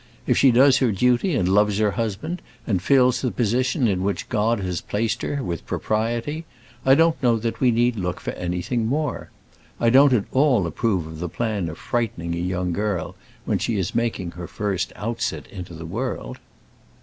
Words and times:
"If 0.25 0.35
she 0.35 0.49
does 0.49 0.77
her 0.79 0.91
duty, 0.91 1.35
and 1.35 1.47
loves 1.47 1.77
her 1.77 1.91
husband, 1.91 2.41
and 2.65 2.81
fills 2.81 3.21
the 3.21 3.29
position 3.29 3.87
in 3.87 4.01
which 4.01 4.29
God 4.29 4.59
has 4.61 4.81
placed 4.81 5.21
her 5.21 5.43
with 5.43 5.67
propriety, 5.67 6.43
I 6.83 6.95
don't 6.95 7.21
know 7.21 7.37
that 7.37 7.59
we 7.59 7.69
need 7.69 7.97
look 7.97 8.19
for 8.19 8.31
anything 8.31 8.87
more. 8.87 9.29
I 9.79 9.91
don't 9.91 10.11
at 10.13 10.25
all 10.31 10.65
approve 10.65 11.05
of 11.05 11.19
the 11.19 11.29
plan 11.29 11.69
of 11.69 11.77
frightening 11.77 12.33
a 12.33 12.37
young 12.39 12.73
girl 12.73 13.15
when 13.45 13.59
she 13.59 13.77
is 13.77 13.93
making 13.93 14.31
her 14.31 14.47
first 14.47 14.91
outset 14.95 15.45
into 15.51 15.75
the 15.75 15.85
world." 15.85 16.39